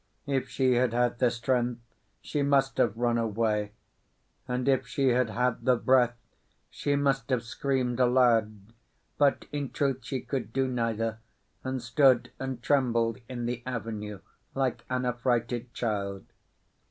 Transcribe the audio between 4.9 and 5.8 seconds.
had had the